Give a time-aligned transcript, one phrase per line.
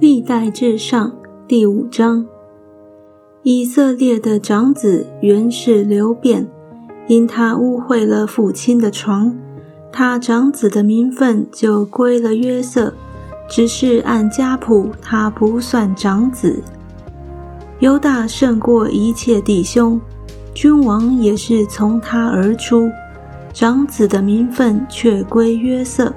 [0.00, 1.12] 历代至上
[1.46, 2.24] 第五章，
[3.42, 6.48] 以色列的长子原是流变，
[7.06, 9.36] 因他污秽了父亲的床，
[9.92, 12.94] 他长子的名分就归了约瑟，
[13.46, 16.62] 只是按家谱，他不算长子。
[17.80, 20.00] 犹大胜过一切弟兄，
[20.54, 22.88] 君王也是从他而出，
[23.52, 26.10] 长子的名分却归约瑟。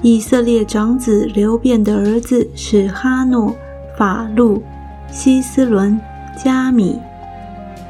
[0.00, 3.52] 以色列长子流变的儿子是哈诺、
[3.96, 4.62] 法路、
[5.10, 6.00] 希斯伦、
[6.36, 7.00] 加米；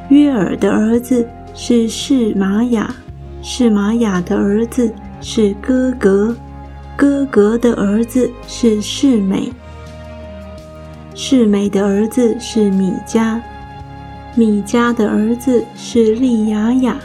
[0.08, 2.94] 约尔的儿子是释玛雅，
[3.42, 4.90] 释玛雅的儿子
[5.20, 6.34] 是哥格，
[6.96, 9.52] 哥格的儿子是示美，
[11.14, 13.38] 示美的儿子是米迦，
[14.34, 16.96] 米迦的儿子是利雅雅，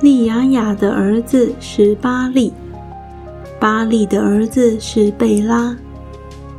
[0.00, 2.54] 利雅雅的儿子是巴利。
[3.64, 5.74] 巴利的儿子是贝拉，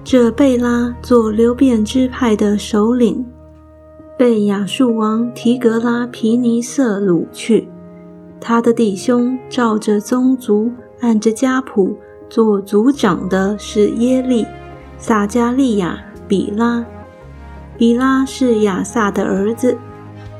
[0.03, 3.23] 这贝拉做流变支派的首领，
[4.17, 7.69] 被亚述王提格拉皮尼瑟掳去。
[8.41, 11.95] 他的弟兄照着宗族，按着家谱
[12.27, 14.43] 做族长的是耶利、
[14.97, 16.83] 撒加利亚、比拉。
[17.77, 19.77] 比拉是亚萨的儿子，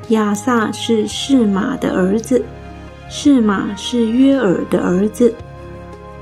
[0.10, 2.44] 亚萨是示玛的儿子，
[3.08, 5.32] 示玛是约尔的儿子。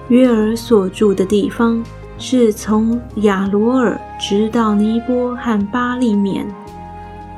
[0.10, 1.84] 约尔所住的地方
[2.18, 6.46] 是从亚罗尔直到尼波和巴利缅，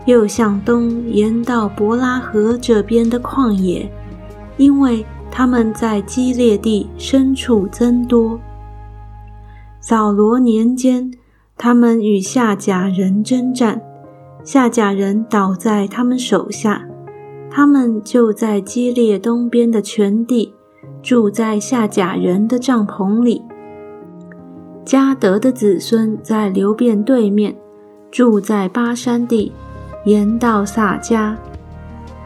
[0.06, 3.90] 又向东延到伯拉河这边的旷野，
[4.58, 8.40] 因为他们在基列地深处增多。
[9.80, 11.12] 扫罗年间，
[11.58, 13.82] 他们与夏甲人征战，
[14.44, 16.86] 夏甲人倒在他们手下，
[17.50, 20.54] 他们就在基列东边的全地。
[21.06, 23.44] 住在夏甲人的帐篷里。
[24.84, 27.56] 加德的子孙在流变对面，
[28.10, 29.54] 住在巴山地，
[30.06, 31.36] 沿到撒迦。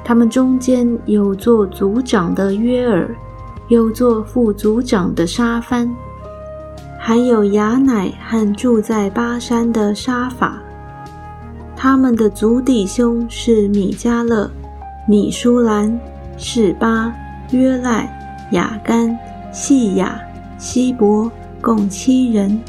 [0.02, 3.14] 他们中间有做族长的约尔，
[3.68, 5.94] 有做副族长的沙番，
[6.98, 10.58] 还有雅乃和住在巴山的沙法。
[11.76, 14.50] 他们的族弟兄是米迦勒、
[15.06, 16.00] 米舒兰、
[16.38, 17.14] 示巴、
[17.52, 18.16] 约赖。
[18.52, 19.18] 雅干、
[19.52, 20.20] 细雅、
[20.58, 22.60] 希伯共七人，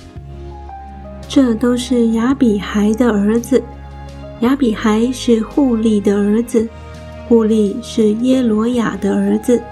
[1.29, 3.63] 这都是亚比孩的儿子。
[4.41, 6.67] 亚比孩是户利的儿子，
[7.29, 9.63] 户利是耶罗雅的儿子，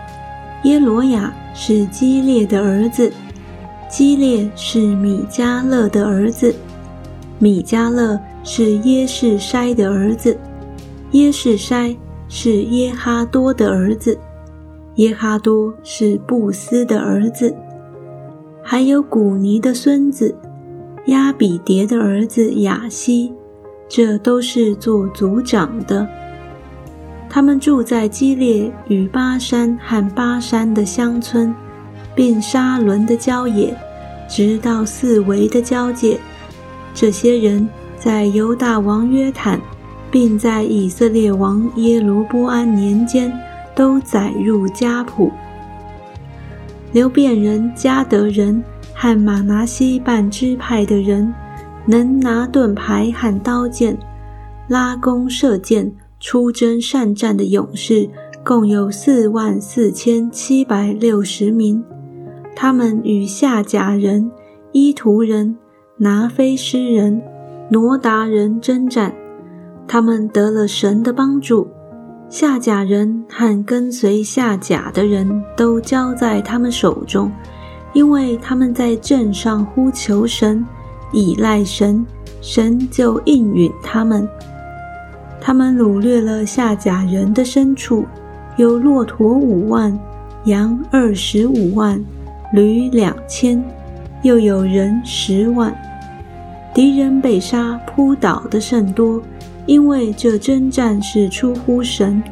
[0.64, 3.10] 耶罗雅是基列的儿子，
[3.88, 6.54] 基列是米迦勒的儿子，
[7.38, 10.38] 米迦勒是耶士筛的儿子，
[11.12, 11.96] 耶士筛
[12.28, 14.18] 是耶哈多的儿子。
[14.98, 17.54] 耶哈多是布斯的儿子，
[18.64, 20.34] 还有古尼的孙子
[21.06, 23.32] 亚比迭的儿子雅西，
[23.88, 26.04] 这都是做族长的。
[27.30, 31.54] 他们住在基列与巴山和巴山的乡村，
[32.16, 33.72] 并沙伦的郊野，
[34.28, 36.18] 直到四围的交界。
[36.92, 39.60] 这些人在犹大王约坦，
[40.10, 43.32] 并在以色列王耶罗波安年间。
[43.78, 45.30] 都载入家谱。
[46.90, 48.60] 流变人、加德人
[48.92, 51.32] 和马拿西半支派的人，
[51.86, 53.96] 能拿盾牌和刀剑，
[54.66, 58.10] 拉弓射箭、出征善战的勇士，
[58.44, 61.84] 共有四万四千七百六十名。
[62.56, 64.28] 他们与夏甲人、
[64.72, 65.56] 伊图人、
[65.98, 67.22] 拿非诗人、
[67.70, 69.14] 挪达人征战，
[69.86, 71.68] 他们得了神的帮助。
[72.30, 77.32] 下甲人和跟随下甲的人都交在他们手中，
[77.94, 80.64] 因为他们在镇上呼求神，
[81.10, 82.04] 倚赖神，
[82.42, 84.28] 神就应允他们。
[85.40, 88.04] 他们掳掠了下甲人的牲畜，
[88.58, 89.98] 有骆驼五万，
[90.44, 91.98] 羊二十五万，
[92.52, 93.64] 驴两千，
[94.22, 95.74] 又有人十万。
[96.74, 99.18] 敌人被杀扑倒的甚多。
[99.68, 102.22] 因为这征战是出乎神，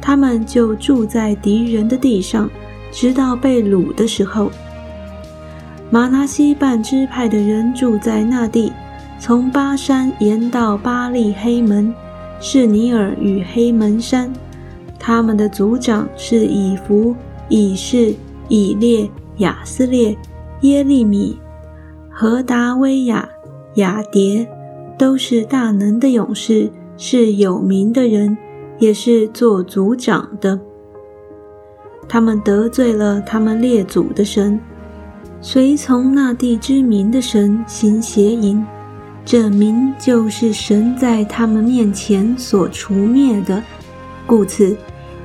[0.00, 2.48] 他们就住在敌人的地上，
[2.92, 4.50] 直到被掳的时候。
[5.90, 8.72] 马拿西半支派的人住在那地，
[9.18, 11.92] 从巴山沿到巴利黑门，
[12.40, 14.32] 是尼尔与黑门山。
[14.96, 17.14] 他们的族长是以弗、
[17.48, 18.14] 以士、
[18.48, 20.16] 以列、雅斯列、
[20.60, 21.36] 耶利米、
[22.08, 23.28] 何达威亚、
[23.74, 24.48] 雅蝶，
[24.96, 26.70] 都是大能的勇士。
[26.96, 28.36] 是有名的人，
[28.78, 30.58] 也是做族长的。
[32.08, 34.60] 他们得罪了他们列祖的神，
[35.40, 38.64] 随从那地之民的神行邪淫，
[39.24, 43.62] 这民就是神在他们面前所除灭的。
[44.26, 44.76] 故此，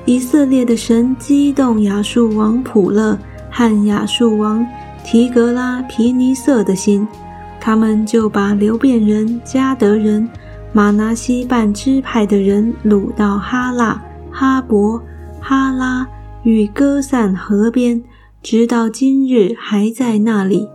[0.06, 3.18] 以色列的神激动亚述王普勒
[3.52, 4.66] 和亚述王
[5.04, 7.08] 提格拉皮尼瑟的心，
[7.60, 10.28] 他们就把流变人、加德人、
[10.72, 14.02] 马拿西半支派的人掳到哈拉、
[14.32, 15.02] 哈伯、
[15.40, 16.08] 哈拉
[16.44, 18.04] 与哥散河边，
[18.44, 20.68] 直到今日还在那里。